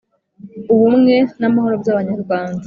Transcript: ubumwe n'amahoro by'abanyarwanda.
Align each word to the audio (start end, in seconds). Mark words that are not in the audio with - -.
ubumwe 0.73 1.15
n'amahoro 1.39 1.75
by'abanyarwanda. 1.81 2.59